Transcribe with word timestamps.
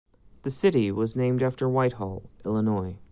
The 0.41 0.49
city 0.49 0.91
was 0.91 1.15
named 1.15 1.43
after 1.43 1.69
White 1.69 1.93
Hall, 1.93 2.27
Illinois. 2.43 2.97